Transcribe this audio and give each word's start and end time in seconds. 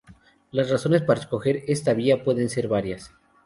Las 0.49 0.71
razones 0.71 1.03
para 1.03 1.19
escoger 1.19 1.63
esta 1.67 1.93
vía 1.93 2.23
pueden 2.23 2.49
ser 2.49 2.67
varias. 2.67 3.13